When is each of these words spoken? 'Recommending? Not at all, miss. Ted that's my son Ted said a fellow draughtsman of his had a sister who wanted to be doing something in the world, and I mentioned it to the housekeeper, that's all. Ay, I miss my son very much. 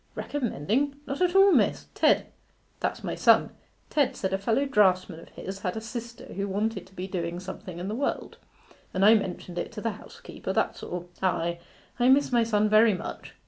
'Recommending? 0.15 0.95
Not 1.05 1.21
at 1.21 1.35
all, 1.35 1.51
miss. 1.51 1.85
Ted 1.93 2.25
that's 2.79 3.03
my 3.03 3.13
son 3.13 3.51
Ted 3.91 4.15
said 4.15 4.33
a 4.33 4.39
fellow 4.39 4.65
draughtsman 4.65 5.19
of 5.19 5.29
his 5.29 5.59
had 5.59 5.77
a 5.77 5.79
sister 5.79 6.33
who 6.33 6.47
wanted 6.47 6.87
to 6.87 6.95
be 6.95 7.05
doing 7.05 7.39
something 7.39 7.77
in 7.77 7.87
the 7.87 7.93
world, 7.93 8.39
and 8.95 9.05
I 9.05 9.13
mentioned 9.13 9.59
it 9.59 9.71
to 9.73 9.81
the 9.81 9.91
housekeeper, 9.91 10.53
that's 10.53 10.81
all. 10.81 11.11
Ay, 11.21 11.59
I 11.99 12.09
miss 12.09 12.31
my 12.31 12.41
son 12.41 12.67
very 12.67 12.95
much. 12.95 13.35